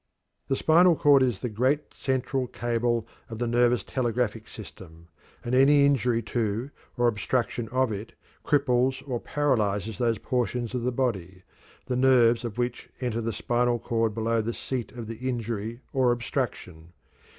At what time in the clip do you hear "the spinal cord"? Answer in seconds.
0.47-1.21, 13.21-14.15